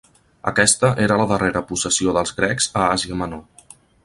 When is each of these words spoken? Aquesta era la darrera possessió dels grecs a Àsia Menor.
Aquesta 0.51 0.89
era 1.07 1.17
la 1.21 1.27
darrera 1.33 1.63
possessió 1.73 2.17
dels 2.19 2.35
grecs 2.41 2.73
a 2.83 2.89
Àsia 2.97 3.21
Menor. 3.23 3.71